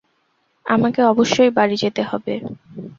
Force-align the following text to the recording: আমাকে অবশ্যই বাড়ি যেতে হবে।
আমাকে 0.65 1.01
অবশ্যই 1.03 1.51
বাড়ি 1.51 1.75
যেতে 1.77 2.01
হবে। 2.03 2.33